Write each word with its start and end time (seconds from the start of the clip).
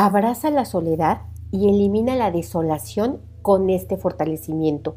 Abraza 0.00 0.52
la 0.52 0.64
soledad 0.64 1.22
y 1.50 1.68
elimina 1.68 2.14
la 2.14 2.30
desolación 2.30 3.20
con 3.42 3.68
este 3.68 3.96
fortalecimiento. 3.96 4.94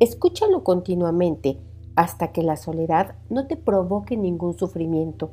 Escúchalo 0.00 0.64
continuamente 0.64 1.60
hasta 1.94 2.32
que 2.32 2.42
la 2.42 2.56
soledad 2.56 3.14
no 3.30 3.46
te 3.46 3.56
provoque 3.56 4.16
ningún 4.16 4.58
sufrimiento. 4.58 5.30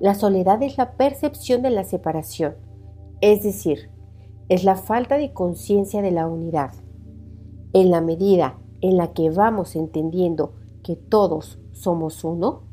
La 0.00 0.14
soledad 0.14 0.62
es 0.62 0.76
la 0.76 0.98
percepción 0.98 1.62
de 1.62 1.70
la 1.70 1.84
separación, 1.84 2.56
es 3.22 3.42
decir, 3.42 3.88
es 4.50 4.64
la 4.64 4.76
falta 4.76 5.16
de 5.16 5.32
conciencia 5.32 6.02
de 6.02 6.10
la 6.10 6.26
unidad. 6.26 6.72
En 7.72 7.90
la 7.90 8.02
medida 8.02 8.58
en 8.82 8.98
la 8.98 9.14
que 9.14 9.30
vamos 9.30 9.76
entendiendo 9.76 10.52
que 10.84 10.94
todos 10.94 11.58
somos 11.72 12.22
uno, 12.22 12.64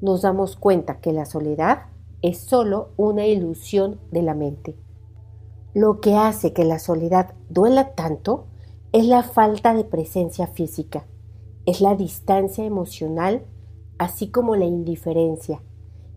nos 0.00 0.22
damos 0.22 0.56
cuenta 0.56 0.98
que 0.98 1.12
la 1.12 1.26
soledad 1.26 1.82
es 2.22 2.38
solo 2.38 2.90
una 2.96 3.26
ilusión 3.26 4.00
de 4.10 4.22
la 4.22 4.34
mente. 4.34 4.76
Lo 5.74 6.00
que 6.00 6.16
hace 6.16 6.52
que 6.52 6.64
la 6.64 6.78
soledad 6.78 7.34
duela 7.48 7.94
tanto 7.94 8.46
es 8.92 9.06
la 9.06 9.22
falta 9.22 9.74
de 9.74 9.84
presencia 9.84 10.46
física, 10.46 11.06
es 11.66 11.80
la 11.80 11.94
distancia 11.94 12.64
emocional, 12.64 13.44
así 13.98 14.28
como 14.30 14.56
la 14.56 14.64
indiferencia. 14.64 15.62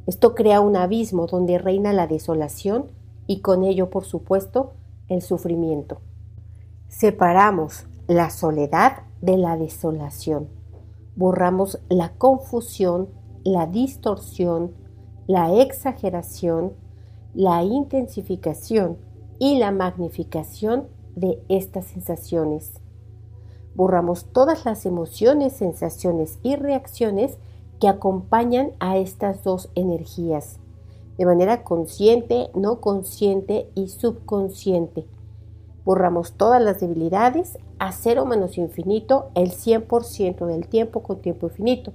Esto 0.07 0.33
crea 0.35 0.61
un 0.61 0.75
abismo 0.75 1.27
donde 1.27 1.57
reina 1.57 1.93
la 1.93 2.07
desolación 2.07 2.85
y 3.27 3.41
con 3.41 3.63
ello, 3.63 3.89
por 3.89 4.05
supuesto, 4.05 4.73
el 5.09 5.21
sufrimiento. 5.21 5.99
Separamos 6.87 7.85
la 8.07 8.29
soledad 8.29 9.03
de 9.21 9.37
la 9.37 9.57
desolación. 9.57 10.49
Borramos 11.15 11.79
la 11.89 12.13
confusión, 12.13 13.09
la 13.43 13.67
distorsión, 13.67 14.71
la 15.31 15.61
exageración, 15.61 16.73
la 17.33 17.63
intensificación 17.63 18.97
y 19.39 19.59
la 19.59 19.71
magnificación 19.71 20.89
de 21.15 21.41
estas 21.47 21.85
sensaciones. 21.85 22.81
Borramos 23.73 24.25
todas 24.25 24.65
las 24.65 24.85
emociones, 24.85 25.53
sensaciones 25.53 26.37
y 26.43 26.57
reacciones 26.57 27.37
que 27.79 27.87
acompañan 27.87 28.71
a 28.81 28.97
estas 28.97 29.41
dos 29.45 29.69
energías, 29.73 30.59
de 31.17 31.25
manera 31.25 31.63
consciente, 31.63 32.49
no 32.53 32.81
consciente 32.81 33.69
y 33.73 33.87
subconsciente. 33.87 35.07
Borramos 35.85 36.33
todas 36.33 36.61
las 36.61 36.81
debilidades 36.81 37.57
a 37.79 37.93
cero 37.93 38.25
menos 38.25 38.57
infinito 38.57 39.29
el 39.35 39.51
100% 39.51 40.45
del 40.45 40.67
tiempo 40.67 41.03
con 41.03 41.21
tiempo 41.21 41.47
infinito. 41.47 41.93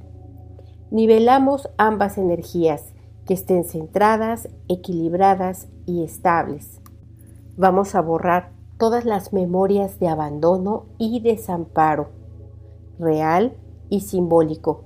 Nivelamos 0.90 1.68
ambas 1.76 2.16
energías 2.16 2.95
que 3.26 3.34
estén 3.34 3.64
centradas, 3.64 4.48
equilibradas 4.68 5.68
y 5.84 6.04
estables. 6.04 6.80
Vamos 7.56 7.94
a 7.94 8.00
borrar 8.00 8.52
todas 8.78 9.04
las 9.04 9.32
memorias 9.32 9.98
de 9.98 10.08
abandono 10.08 10.86
y 10.98 11.20
desamparo, 11.20 12.08
real 12.98 13.56
y 13.88 14.00
simbólico, 14.00 14.84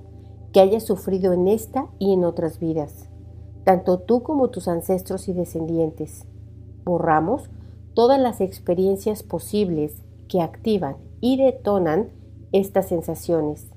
que 0.53 0.61
hayas 0.61 0.83
sufrido 0.83 1.33
en 1.33 1.47
esta 1.47 1.87
y 1.99 2.13
en 2.13 2.23
otras 2.23 2.59
vidas, 2.59 3.09
tanto 3.63 3.99
tú 3.99 4.23
como 4.23 4.49
tus 4.49 4.67
ancestros 4.67 5.27
y 5.27 5.33
descendientes. 5.33 6.25
Borramos 6.83 7.49
todas 7.93 8.19
las 8.19 8.41
experiencias 8.41 9.23
posibles 9.23 10.01
que 10.27 10.41
activan 10.41 10.95
y 11.19 11.37
detonan 11.37 12.09
estas 12.51 12.87
sensaciones. 12.87 13.67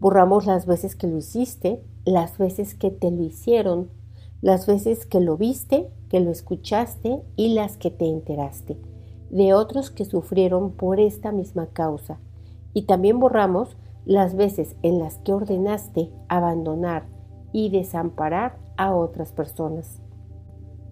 Borramos 0.00 0.46
las 0.46 0.66
veces 0.66 0.96
que 0.96 1.06
lo 1.06 1.16
hiciste, 1.16 1.82
las 2.04 2.38
veces 2.38 2.74
que 2.74 2.90
te 2.90 3.10
lo 3.10 3.22
hicieron, 3.22 3.90
las 4.40 4.66
veces 4.66 5.06
que 5.06 5.20
lo 5.20 5.36
viste, 5.36 5.90
que 6.10 6.20
lo 6.20 6.30
escuchaste 6.30 7.22
y 7.36 7.54
las 7.54 7.76
que 7.76 7.90
te 7.90 8.06
enteraste, 8.06 8.78
de 9.30 9.54
otros 9.54 9.90
que 9.90 10.04
sufrieron 10.04 10.72
por 10.72 11.00
esta 11.00 11.32
misma 11.32 11.66
causa. 11.68 12.18
Y 12.74 12.82
también 12.82 13.20
borramos 13.20 13.76
las 14.04 14.34
veces 14.34 14.76
en 14.82 14.98
las 14.98 15.16
que 15.18 15.32
ordenaste 15.32 16.10
abandonar 16.28 17.06
y 17.52 17.70
desamparar 17.70 18.58
a 18.76 18.94
otras 18.94 19.32
personas. 19.32 20.00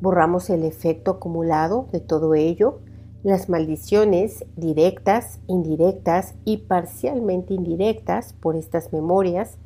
Borramos 0.00 0.48
el 0.48 0.64
efecto 0.64 1.12
acumulado 1.12 1.88
de 1.92 2.00
todo 2.00 2.34
ello, 2.34 2.80
las 3.22 3.48
maldiciones 3.48 4.44
directas, 4.56 5.40
indirectas 5.46 6.34
y 6.44 6.58
parcialmente 6.58 7.54
indirectas 7.54 8.32
por 8.32 8.56
estas 8.56 8.92
memorias 8.92 9.58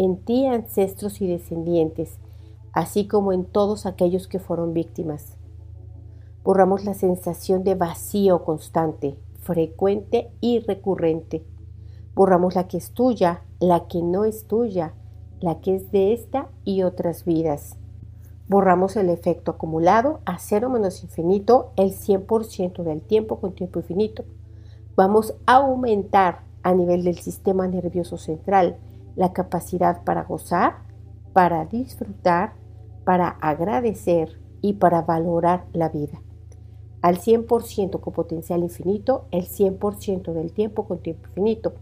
en 0.00 0.16
ti 0.16 0.46
ancestros 0.46 1.20
y 1.20 1.26
descendientes, 1.26 2.16
así 2.72 3.06
como 3.06 3.34
en 3.34 3.44
todos 3.44 3.84
aquellos 3.84 4.28
que 4.28 4.38
fueron 4.38 4.72
víctimas. 4.72 5.36
Borramos 6.42 6.86
la 6.86 6.94
sensación 6.94 7.64
de 7.64 7.74
vacío 7.74 8.42
constante, 8.42 9.18
frecuente 9.42 10.30
y 10.40 10.60
recurrente. 10.60 11.44
Borramos 12.14 12.54
la 12.54 12.66
que 12.66 12.78
es 12.78 12.92
tuya, 12.92 13.42
la 13.58 13.88
que 13.88 14.00
no 14.00 14.24
es 14.24 14.46
tuya, 14.46 14.94
la 15.38 15.60
que 15.60 15.74
es 15.74 15.92
de 15.92 16.14
esta 16.14 16.48
y 16.64 16.82
otras 16.82 17.26
vidas. 17.26 17.76
Borramos 18.48 18.96
el 18.96 19.10
efecto 19.10 19.50
acumulado 19.50 20.20
a 20.24 20.38
cero 20.38 20.70
menos 20.70 21.02
infinito 21.02 21.72
el 21.76 21.90
100% 21.90 22.84
del 22.84 23.02
tiempo 23.02 23.38
con 23.38 23.52
tiempo 23.52 23.80
infinito. 23.80 24.24
Vamos 24.96 25.34
a 25.44 25.56
aumentar 25.56 26.40
a 26.62 26.72
nivel 26.72 27.04
del 27.04 27.18
sistema 27.18 27.68
nervioso 27.68 28.16
central 28.16 28.78
la 29.20 29.34
capacidad 29.34 30.02
para 30.02 30.24
gozar, 30.24 30.78
para 31.34 31.66
disfrutar, 31.66 32.54
para 33.04 33.28
agradecer 33.28 34.40
y 34.62 34.72
para 34.72 35.02
valorar 35.02 35.66
la 35.74 35.90
vida. 35.90 36.22
Al 37.02 37.18
100% 37.18 38.00
con 38.00 38.14
potencial 38.14 38.62
infinito, 38.62 39.26
el 39.30 39.44
100% 39.44 40.32
del 40.32 40.54
tiempo 40.54 40.86
con 40.86 41.00
tiempo 41.00 41.28
infinito. 41.28 41.74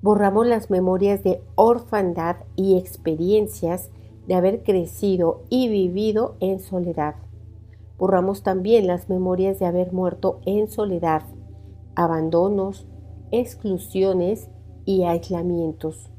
Borramos 0.00 0.46
las 0.46 0.70
memorias 0.70 1.24
de 1.24 1.42
orfandad 1.56 2.36
y 2.54 2.78
experiencias 2.78 3.90
de 4.28 4.36
haber 4.36 4.62
crecido 4.62 5.42
y 5.48 5.68
vivido 5.68 6.36
en 6.38 6.60
soledad. 6.60 7.16
Borramos 7.98 8.44
también 8.44 8.86
las 8.86 9.08
memorias 9.08 9.58
de 9.58 9.66
haber 9.66 9.92
muerto 9.92 10.38
en 10.46 10.68
soledad, 10.68 11.22
abandonos, 11.96 12.86
exclusiones 13.32 14.50
y 14.84 15.02
aislamientos. 15.02 16.13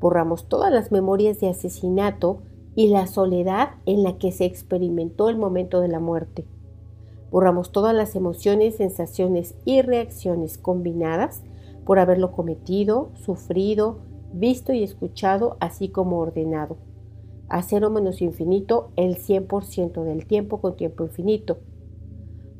Borramos 0.00 0.48
todas 0.48 0.72
las 0.72 0.90
memorias 0.90 1.40
de 1.40 1.50
asesinato 1.50 2.40
y 2.74 2.88
la 2.88 3.06
soledad 3.06 3.72
en 3.84 4.02
la 4.02 4.16
que 4.16 4.32
se 4.32 4.46
experimentó 4.46 5.28
el 5.28 5.36
momento 5.36 5.80
de 5.80 5.88
la 5.88 6.00
muerte. 6.00 6.46
Borramos 7.30 7.70
todas 7.70 7.94
las 7.94 8.16
emociones, 8.16 8.76
sensaciones 8.76 9.54
y 9.64 9.82
reacciones 9.82 10.58
combinadas 10.58 11.42
por 11.84 11.98
haberlo 11.98 12.32
cometido, 12.32 13.10
sufrido, 13.14 13.98
visto 14.32 14.72
y 14.72 14.82
escuchado, 14.82 15.56
así 15.60 15.88
como 15.88 16.18
ordenado. 16.18 16.78
A 17.48 17.62
cero 17.62 17.90
menos 17.90 18.22
infinito 18.22 18.92
el 18.96 19.16
100% 19.16 20.02
del 20.02 20.26
tiempo 20.26 20.60
con 20.60 20.76
tiempo 20.76 21.04
infinito. 21.04 21.58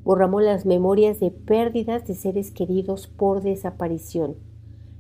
Borramos 0.05 0.43
las 0.43 0.67
memorias 0.67 1.21
de 1.21 1.31
pérdidas 1.31 2.07
de 2.07 2.15
seres 2.15 2.51
queridos 2.51 3.07
por 3.07 3.43
desaparición, 3.43 4.37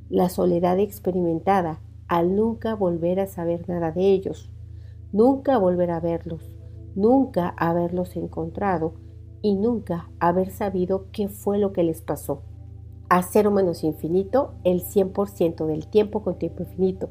la 0.08 0.28
soledad 0.28 0.78
experimentada, 0.78 1.80
al 2.10 2.34
nunca 2.34 2.74
volver 2.74 3.20
a 3.20 3.28
saber 3.28 3.68
nada 3.68 3.92
de 3.92 4.10
ellos, 4.10 4.50
nunca 5.12 5.58
volver 5.58 5.92
a 5.92 6.00
verlos, 6.00 6.42
nunca 6.96 7.54
haberlos 7.56 8.16
encontrado 8.16 8.94
y 9.42 9.54
nunca 9.54 10.10
haber 10.18 10.50
sabido 10.50 11.06
qué 11.12 11.28
fue 11.28 11.58
lo 11.58 11.72
que 11.72 11.84
les 11.84 12.02
pasó. 12.02 12.42
A 13.08 13.22
cero 13.22 13.52
menos 13.52 13.84
infinito, 13.84 14.54
el 14.64 14.82
100% 14.82 15.66
del 15.66 15.86
tiempo 15.86 16.24
con 16.24 16.36
tiempo 16.36 16.64
infinito. 16.64 17.10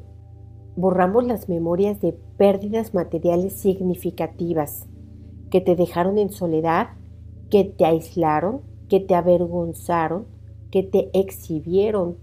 Borramos 0.76 1.24
las 1.24 1.48
memorias 1.48 2.02
de 2.02 2.12
pérdidas 2.36 2.92
materiales 2.92 3.54
significativas 3.54 4.86
que 5.50 5.62
te 5.62 5.76
dejaron 5.76 6.18
en 6.18 6.28
soledad, 6.28 6.88
que 7.48 7.64
te 7.64 7.86
aislaron, 7.86 8.60
que 8.90 9.00
te 9.00 9.14
avergonzaron, 9.14 10.26
que 10.70 10.82
te 10.82 11.08
exhibieron, 11.18 12.18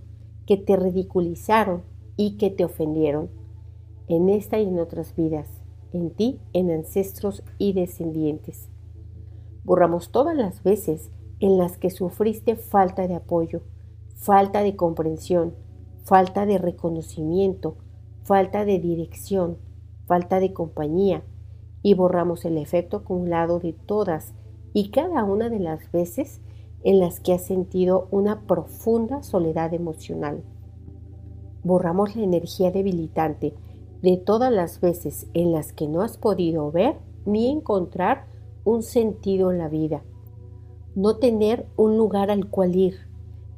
que 0.45 0.57
te 0.57 0.75
ridiculizaron, 0.75 1.81
y 2.17 2.37
que 2.37 2.49
te 2.49 2.65
ofendieron, 2.65 3.29
en 4.07 4.27
esta 4.27 4.59
y 4.59 4.67
en 4.67 4.79
otras 4.79 5.15
vidas, 5.15 5.47
en 5.93 6.09
ti, 6.09 6.39
en 6.53 6.71
ancestros 6.71 7.43
y 7.57 7.73
descendientes. 7.73 8.69
Borramos 9.63 10.11
todas 10.11 10.35
las 10.35 10.63
veces 10.63 11.11
en 11.39 11.57
las 11.57 11.77
que 11.77 11.91
sufriste 11.91 12.55
falta 12.55 13.07
de 13.07 13.15
apoyo, 13.15 13.61
falta 14.15 14.63
de 14.63 14.75
comprensión, 14.75 15.53
falta 16.03 16.45
de 16.45 16.57
reconocimiento, 16.57 17.77
falta 18.23 18.65
de 18.65 18.79
dirección, 18.79 19.57
falta 20.05 20.39
de 20.39 20.53
compañía, 20.53 21.23
y 21.83 21.93
borramos 21.93 22.43
el 22.45 22.57
efecto 22.57 22.97
acumulado 22.97 23.59
de 23.59 23.73
todas 23.73 24.33
y 24.73 24.89
cada 24.89 25.23
una 25.23 25.49
de 25.49 25.59
las 25.59 25.91
veces 25.91 26.41
en 26.83 26.99
las 26.99 27.19
que 27.19 27.33
has 27.33 27.43
sentido 27.43 28.07
una 28.09 28.41
profunda 28.41 29.21
soledad 29.21 29.73
emocional 29.73 30.43
borramos 31.67 32.15
la 32.15 32.23
energía 32.23 32.71
debilitante 32.71 33.53
de 34.01 34.17
todas 34.17 34.51
las 34.51 34.79
veces 34.79 35.27
en 35.33 35.51
las 35.51 35.73
que 35.73 35.87
no 35.87 36.01
has 36.01 36.17
podido 36.17 36.71
ver 36.71 36.95
ni 37.25 37.49
encontrar 37.49 38.25
un 38.63 38.83
sentido 38.83 39.51
en 39.51 39.57
la 39.57 39.67
vida, 39.67 40.01
no 40.95 41.17
tener 41.17 41.67
un 41.75 41.97
lugar 41.97 42.31
al 42.31 42.49
cual 42.49 42.75
ir, 42.75 42.95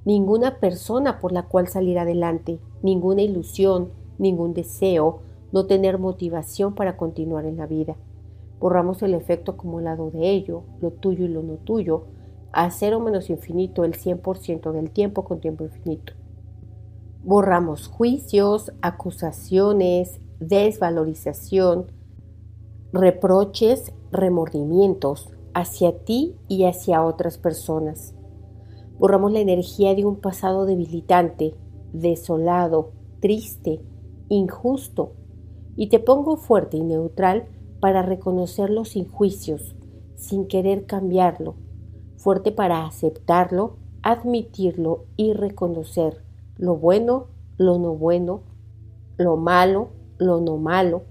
ninguna 0.06 0.60
persona 0.60 1.20
por 1.20 1.32
la 1.32 1.44
cual 1.44 1.68
salir 1.68 2.00
adelante, 2.00 2.60
ninguna 2.82 3.22
ilusión, 3.22 3.90
ningún 4.18 4.54
deseo, 4.54 5.20
no 5.52 5.66
tener 5.66 6.00
motivación 6.00 6.76
para 6.76 6.98
continuar 6.98 7.46
en 7.46 7.58
la 7.58 7.66
vida. 7.66 7.96
Borramos 8.60 9.02
el 9.04 9.14
efecto 9.14 9.54
acumulado 9.54 10.12
de 10.12 10.30
ello, 10.30 10.64
lo 10.82 10.92
tuyo 10.92 11.26
y 11.26 11.30
lo 11.30 11.44
no 11.44 11.56
tuyo, 11.56 12.06
a 12.52 12.70
cero 12.72 13.00
menos 13.00 13.30
infinito 13.30 13.84
el 13.84 13.94
100% 13.94 14.72
del 14.72 14.92
tiempo 14.92 15.24
con 15.24 15.40
tiempo 15.40 15.64
infinito. 15.64 16.19
Borramos 17.24 17.88
juicios, 17.88 18.71
acusaciones, 18.81 20.21
desvalorización, 20.39 21.92
reproches, 22.94 23.92
remordimientos 24.10 25.30
hacia 25.54 26.00
ti 26.06 26.38
y 26.48 26.63
hacia 26.63 27.04
otras 27.04 27.38
personas. 27.38 28.16
Borramos 28.98 29.33
la 29.33 29.42
energía 29.42 29.95
de 29.95 30.06
un 30.06 30.16
pasado 30.16 30.66
debilitante, 30.66 31.56
desolado, 31.92 32.94
triste, 33.19 33.81
injusto, 34.30 35.12
y 35.75 35.88
te 35.89 36.00
pongo 36.00 36.38
fuerte 36.38 36.77
y 36.77 36.83
neutral 36.83 37.50
para 37.81 38.01
reconocerlo 38.01 38.86
sin 38.86 39.10
juicios, 39.10 39.75
sin 40.15 40.48
querer 40.48 40.86
cambiarlo, 40.86 41.56
fuerte 42.15 42.54
para 42.54 42.86
aceptarlo, 42.86 43.75
admitirlo 44.04 45.04
y 45.18 45.33
reconocer 45.33 46.29
lo 46.60 46.76
bueno, 46.76 47.28
lo 47.58 47.80
no 47.80 47.96
bueno, 47.96 48.42
lo 49.18 49.38
malo, 49.38 49.88
lo 50.18 50.42
no 50.42 50.58
malo, 50.58 51.04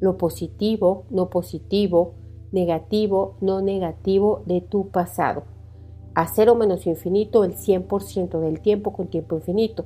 lo 0.00 0.16
positivo, 0.16 1.04
no 1.10 1.28
positivo, 1.28 2.14
negativo, 2.52 3.36
no 3.42 3.60
negativo 3.60 4.42
de 4.46 4.62
tu 4.62 4.88
pasado. 4.88 5.44
A 6.14 6.26
cero 6.26 6.54
menos 6.54 6.86
infinito 6.86 7.44
el 7.44 7.54
100% 7.54 8.40
del 8.40 8.60
tiempo 8.60 8.94
con 8.94 9.08
tiempo 9.08 9.36
infinito. 9.36 9.84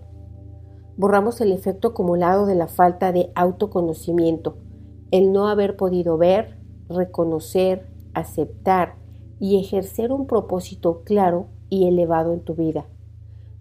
Borramos 0.96 1.40
el 1.40 1.50
efecto 1.50 1.88
acumulado 1.88 2.46
de 2.46 2.54
la 2.54 2.68
falta 2.68 3.10
de 3.10 3.32
autoconocimiento, 3.34 4.56
el 5.10 5.32
no 5.32 5.48
haber 5.48 5.76
podido 5.76 6.16
ver, 6.16 6.58
reconocer, 6.88 7.88
aceptar 8.14 8.94
y 9.40 9.58
ejercer 9.58 10.12
un 10.12 10.28
propósito 10.28 11.02
claro 11.02 11.46
y 11.68 11.88
elevado 11.88 12.32
en 12.32 12.40
tu 12.40 12.54
vida. 12.54 12.86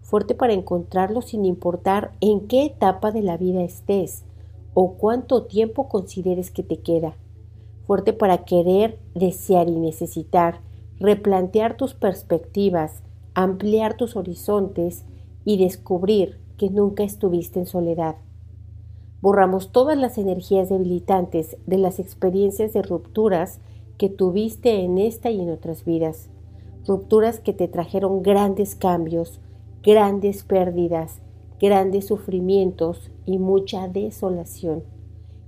Fuerte 0.08 0.34
para 0.34 0.54
encontrarlo 0.54 1.20
sin 1.20 1.44
importar 1.44 2.12
en 2.22 2.48
qué 2.48 2.64
etapa 2.64 3.10
de 3.10 3.20
la 3.20 3.36
vida 3.36 3.62
estés 3.62 4.24
o 4.72 4.94
cuánto 4.94 5.42
tiempo 5.42 5.90
consideres 5.90 6.50
que 6.50 6.62
te 6.62 6.78
queda. 6.78 7.14
Fuerte 7.86 8.14
para 8.14 8.46
querer, 8.46 8.98
desear 9.14 9.68
y 9.68 9.78
necesitar, 9.78 10.62
replantear 10.98 11.76
tus 11.76 11.92
perspectivas, 11.92 13.02
ampliar 13.34 13.98
tus 13.98 14.16
horizontes 14.16 15.04
y 15.44 15.58
descubrir 15.58 16.40
que 16.56 16.70
nunca 16.70 17.02
estuviste 17.02 17.58
en 17.58 17.66
soledad. 17.66 18.16
Borramos 19.20 19.72
todas 19.72 19.98
las 19.98 20.16
energías 20.16 20.70
debilitantes 20.70 21.58
de 21.66 21.76
las 21.76 21.98
experiencias 21.98 22.72
de 22.72 22.80
rupturas 22.80 23.60
que 23.98 24.08
tuviste 24.08 24.80
en 24.80 24.96
esta 24.96 25.30
y 25.30 25.42
en 25.42 25.50
otras 25.50 25.84
vidas. 25.84 26.30
Rupturas 26.86 27.40
que 27.40 27.52
te 27.52 27.68
trajeron 27.68 28.22
grandes 28.22 28.74
cambios, 28.74 29.42
grandes 29.88 30.44
pérdidas, 30.44 31.22
grandes 31.58 32.08
sufrimientos 32.08 33.10
y 33.24 33.38
mucha 33.38 33.88
desolación. 33.88 34.82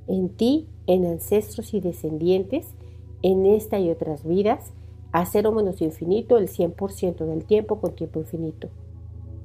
En 0.06 0.30
ti, 0.30 0.66
en 0.86 1.04
ancestros 1.04 1.74
y 1.74 1.80
descendientes, 1.80 2.74
en 3.20 3.44
esta 3.44 3.78
y 3.78 3.90
otras 3.90 4.24
vidas, 4.24 4.72
a 5.12 5.26
cero 5.26 5.52
menos 5.52 5.82
infinito 5.82 6.38
el 6.38 6.48
100% 6.48 7.26
del 7.26 7.44
tiempo 7.44 7.82
con 7.82 7.94
tiempo 7.94 8.20
infinito. 8.20 8.70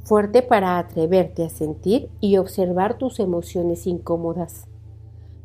Fuerte 0.05 0.41
para 0.41 0.77
atreverte 0.77 1.43
a 1.43 1.49
sentir 1.49 2.09
y 2.21 2.37
observar 2.37 2.97
tus 2.97 3.19
emociones 3.19 3.87
incómodas. 3.87 4.69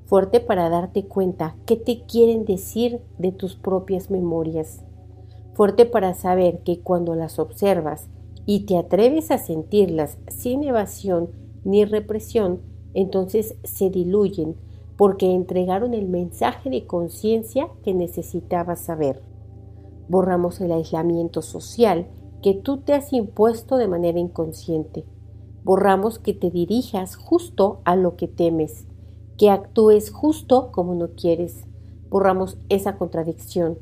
Fuerte 0.06 0.38
para 0.38 0.68
darte 0.68 1.06
cuenta 1.06 1.56
qué 1.66 1.74
te 1.74 2.04
quieren 2.04 2.44
decir 2.44 3.00
de 3.18 3.32
tus 3.32 3.56
propias 3.56 4.12
memorias. 4.12 4.84
Fuerte 5.54 5.86
para 5.86 6.14
saber 6.14 6.60
que 6.60 6.78
cuando 6.78 7.16
las 7.16 7.40
observas 7.40 8.08
y 8.52 8.66
te 8.66 8.76
atreves 8.76 9.30
a 9.30 9.38
sentirlas 9.38 10.18
sin 10.26 10.64
evasión 10.64 11.30
ni 11.62 11.84
represión, 11.84 12.58
entonces 12.94 13.54
se 13.62 13.90
diluyen 13.90 14.56
porque 14.96 15.32
entregaron 15.32 15.94
el 15.94 16.08
mensaje 16.08 16.68
de 16.68 16.84
conciencia 16.84 17.68
que 17.84 17.94
necesitabas 17.94 18.80
saber. 18.80 19.22
Borramos 20.08 20.60
el 20.60 20.72
aislamiento 20.72 21.42
social 21.42 22.08
que 22.42 22.54
tú 22.54 22.78
te 22.78 22.92
has 22.92 23.12
impuesto 23.12 23.76
de 23.76 23.86
manera 23.86 24.18
inconsciente. 24.18 25.04
Borramos 25.62 26.18
que 26.18 26.34
te 26.34 26.50
dirijas 26.50 27.14
justo 27.14 27.80
a 27.84 27.94
lo 27.94 28.16
que 28.16 28.26
temes, 28.26 28.88
que 29.38 29.48
actúes 29.48 30.10
justo 30.10 30.72
como 30.72 30.96
no 30.96 31.10
quieres. 31.10 31.66
Borramos 32.08 32.58
esa 32.68 32.98
contradicción. 32.98 33.78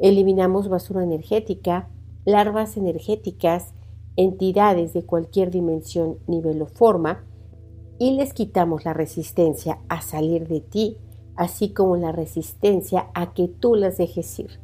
Eliminamos 0.00 0.68
basura 0.68 1.04
energética, 1.04 1.88
larvas 2.24 2.76
energéticas, 2.76 3.72
entidades 4.16 4.92
de 4.92 5.04
cualquier 5.04 5.50
dimensión, 5.50 6.18
nivel 6.26 6.62
o 6.62 6.66
forma, 6.66 7.24
y 7.98 8.12
les 8.12 8.34
quitamos 8.34 8.84
la 8.84 8.92
resistencia 8.92 9.78
a 9.88 10.02
salir 10.02 10.48
de 10.48 10.60
ti, 10.60 10.96
así 11.36 11.72
como 11.72 11.96
la 11.96 12.12
resistencia 12.12 13.08
a 13.14 13.32
que 13.32 13.48
tú 13.48 13.74
las 13.74 13.96
dejes 13.96 14.38
ir. 14.38 14.60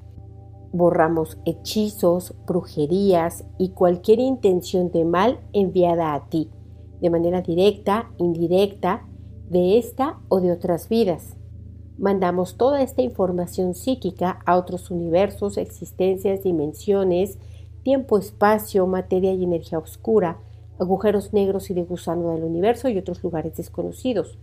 Borramos 0.73 1.39
hechizos, 1.45 2.35
brujerías 2.47 3.45
y 3.59 3.71
cualquier 3.71 4.19
intención 4.19 4.91
de 4.91 5.05
mal 5.05 5.41
enviada 5.53 6.15
a 6.15 6.29
ti, 6.29 6.51
de 7.01 7.11
manera 7.11 7.41
directa, 7.41 8.11
indirecta, 8.19 9.07
de 9.49 9.79
esta 9.79 10.19
o 10.29 10.41
de 10.41 10.53
otras 10.53 10.89
vidas. 10.89 11.37
Mandamos 11.97 12.57
toda 12.57 12.83
esta 12.83 13.03
información 13.03 13.75
psíquica 13.75 14.41
a 14.47 14.57
otros 14.57 14.91
universos, 14.91 15.57
existencias, 15.57 16.43
dimensiones, 16.43 17.39
tiempo, 17.83 18.19
espacio, 18.19 18.87
materia 18.87 19.33
y 19.33 19.45
energía 19.45 19.79
oscura, 19.79 20.39
agujeros 20.79 21.33
negros 21.33 21.71
y 21.71 21.75
de 21.75 21.83
gusano 21.83 22.33
del 22.33 22.45
universo 22.45 22.89
y 22.89 22.99
otros 22.99 23.23
lugares 23.23 23.57
desconocidos. 23.57 24.39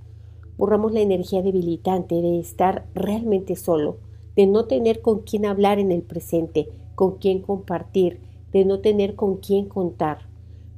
Borramos 0.58 0.94
la 0.94 1.02
energía 1.02 1.42
debilitante 1.42 2.16
de 2.16 2.40
estar 2.40 2.86
realmente 2.94 3.56
solo, 3.56 3.98
de 4.36 4.48
no 4.48 4.66
tener 4.66 5.02
con 5.02 5.20
quién 5.20 5.46
hablar 5.46 5.80
en 5.80 5.92
el 5.92 6.02
presente, 6.02 6.70
con 6.96 7.18
quién 7.18 7.42
compartir, 7.42 8.20
de 8.52 8.66
no 8.66 8.80
tener 8.80 9.16
con 9.16 9.38
quién 9.38 9.68
contar. 9.68 10.28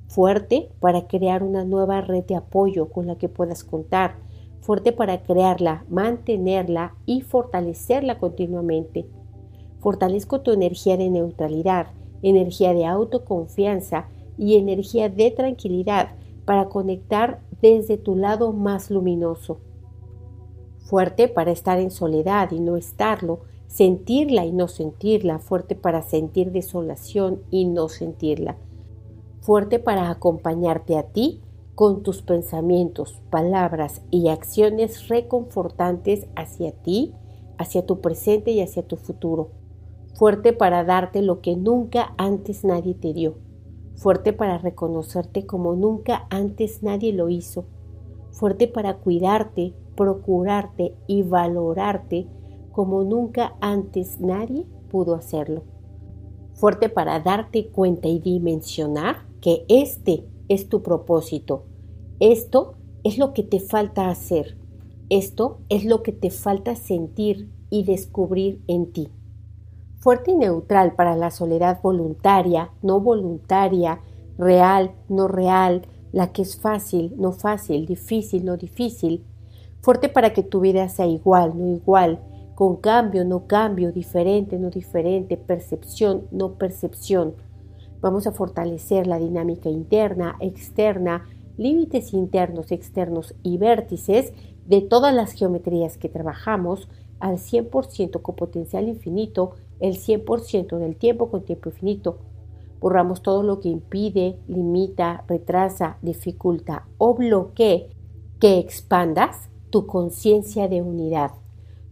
Fuerte 0.08 0.70
para 0.80 1.08
crear 1.08 1.44
una 1.44 1.64
nueva 1.66 2.02
red 2.02 2.24
de 2.24 2.36
apoyo 2.36 2.90
con 2.90 3.08
la 3.08 3.18
que 3.18 3.30
puedas 3.30 3.64
contar. 3.64 4.16
Fuerte 4.62 4.92
para 4.92 5.22
crearla, 5.22 5.86
mantenerla 5.90 6.96
y 7.06 7.22
fortalecerla 7.22 8.18
continuamente. 8.18 9.06
Fortalezco 9.80 10.42
tu 10.42 10.52
energía 10.52 10.98
de 10.98 11.10
neutralidad, 11.10 11.88
energía 12.22 12.74
de 12.74 12.86
autoconfianza 12.86 14.08
y 14.38 14.56
energía 14.58 15.10
de 15.10 15.32
tranquilidad 15.32 16.10
para 16.46 16.70
conectar 16.70 17.42
desde 17.62 17.98
tu 17.98 18.16
lado 18.16 18.54
más 18.54 18.90
luminoso. 18.90 19.60
Fuerte 20.80 21.28
para 21.28 21.52
estar 21.52 21.80
en 21.80 21.92
soledad 21.92 22.52
y 22.52 22.60
no 22.60 22.78
estarlo, 22.78 23.42
sentirla 23.68 24.46
y 24.46 24.52
no 24.52 24.68
sentirla, 24.68 25.40
fuerte 25.40 25.76
para 25.76 26.02
sentir 26.02 26.52
desolación 26.52 27.42
y 27.52 27.66
no 27.66 27.90
sentirla, 27.90 28.56
fuerte 29.42 29.80
para 29.80 30.10
acompañarte 30.10 30.98
a 30.98 31.04
ti 31.04 31.42
con 31.76 32.02
tus 32.02 32.22
pensamientos, 32.22 33.22
palabras 33.30 34.02
y 34.10 34.30
acciones 34.30 35.10
reconfortantes 35.10 36.28
hacia 36.36 36.72
ti, 36.72 37.14
hacia 37.58 37.86
tu 37.86 38.00
presente 38.00 38.52
y 38.52 38.62
hacia 38.62 38.84
tu 38.84 38.96
futuro 38.96 39.50
fuerte 40.18 40.52
para 40.52 40.84
darte 40.84 41.22
lo 41.22 41.42
que 41.42 41.56
nunca 41.56 42.16
antes 42.18 42.64
nadie 42.64 42.96
te 42.96 43.14
dio, 43.14 43.36
fuerte 43.96 44.34
para 44.34 44.58
reconocerte 44.58 45.46
como 45.46 45.76
nunca 45.76 46.26
antes 46.32 46.82
nadie 46.82 47.14
lo 47.14 47.30
hizo, 47.30 47.66
fuerte 48.32 48.68
para 48.68 48.98
cuidarte, 48.98 49.76
procurarte 49.96 50.96
y 51.06 51.22
valorarte 51.22 52.26
como 52.72 53.04
nunca 53.04 53.58
antes 53.62 54.20
nadie 54.20 54.66
pudo 54.90 55.14
hacerlo, 55.14 55.66
fuerte 56.56 56.90
para 56.90 57.20
darte 57.20 57.68
cuenta 57.68 58.08
y 58.08 58.18
dimensionar 58.18 59.18
que 59.40 59.66
este 59.68 60.26
es 60.48 60.68
tu 60.68 60.82
propósito, 60.82 61.66
esto 62.20 62.74
es 63.04 63.20
lo 63.20 63.36
que 63.36 63.44
te 63.44 63.60
falta 63.60 64.10
hacer, 64.10 64.58
esto 65.12 65.60
es 65.70 65.86
lo 65.86 66.02
que 66.02 66.12
te 66.12 66.32
falta 66.32 66.76
sentir 66.76 67.52
y 67.70 67.84
descubrir 67.84 68.64
en 68.66 68.92
ti 68.92 69.10
fuerte 70.00 70.32
y 70.32 70.36
neutral 70.36 70.94
para 70.94 71.16
la 71.16 71.32
soledad 71.32 71.82
voluntaria, 71.82 72.72
no 72.82 73.00
voluntaria, 73.00 74.00
real, 74.38 74.92
no 75.10 75.28
real, 75.28 75.88
la 76.12 76.32
que 76.32 76.42
es 76.42 76.60
fácil, 76.60 77.14
no 77.18 77.32
fácil, 77.32 77.86
difícil, 77.86 78.46
no 78.46 78.58
difícil, 78.58 79.24
fuerte 79.82 80.10
para 80.10 80.34
que 80.34 80.44
tu 80.44 80.60
vida 80.62 80.88
sea 80.90 81.08
igual, 81.08 81.58
no 81.58 81.76
igual, 81.76 82.20
con 82.56 82.78
cambio, 82.78 83.24
no 83.24 83.46
cambio, 83.48 83.92
diferente, 83.92 84.58
no 84.58 84.70
diferente, 84.70 85.38
percepción, 85.38 86.24
no 86.32 86.54
percepción. 86.54 87.36
Vamos 88.02 88.26
a 88.28 88.32
fortalecer 88.32 89.08
la 89.08 89.20
dinámica 89.20 89.70
interna, 89.70 90.38
externa, 90.40 91.26
límites 91.58 92.14
internos, 92.14 92.72
externos 92.72 93.36
y 93.44 93.58
vértices 93.58 94.34
de 94.66 94.82
todas 94.82 95.14
las 95.14 95.34
geometrías 95.34 95.98
que 95.98 96.10
trabajamos 96.10 96.88
al 97.20 97.38
100% 97.38 98.22
con 98.22 98.36
potencial 98.36 98.88
infinito, 98.88 99.56
el 99.80 99.96
100% 99.96 100.78
del 100.78 100.96
tiempo 100.96 101.30
con 101.30 101.44
tiempo 101.44 101.70
infinito. 101.70 102.20
Borramos 102.80 103.22
todo 103.22 103.44
lo 103.44 103.60
que 103.60 103.70
impide, 103.70 104.38
limita, 104.48 105.24
retrasa, 105.28 105.98
dificulta 106.02 106.88
o 106.98 107.16
bloquee 107.16 107.90
que 108.40 108.60
expandas 108.60 109.50
tu 109.70 109.88
conciencia 109.88 110.68
de 110.68 110.82
unidad. 110.82 111.32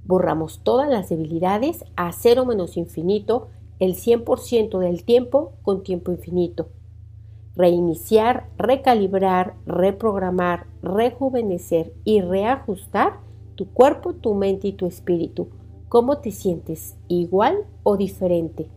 Borramos 0.05 0.61
todas 0.63 0.87
las 0.87 1.09
debilidades 1.09 1.83
a 1.95 2.11
cero 2.11 2.45
menos 2.45 2.77
infinito, 2.77 3.47
el 3.79 3.95
100% 3.95 4.79
del 4.79 5.03
tiempo 5.03 5.53
con 5.63 5.83
tiempo 5.83 6.11
infinito. 6.11 6.69
Reiniciar, 7.55 8.49
recalibrar, 8.57 9.55
reprogramar, 9.65 10.67
rejuvenecer 10.83 11.93
y 12.03 12.21
reajustar 12.21 13.19
tu 13.55 13.67
cuerpo, 13.71 14.13
tu 14.13 14.35
mente 14.35 14.67
y 14.67 14.73
tu 14.73 14.85
espíritu. 14.85 15.47
¿Cómo 15.95 16.17
te 16.17 16.31
sientes? 16.31 16.97
¿Igual 17.07 17.55
o 17.83 17.95
diferente? 17.95 18.67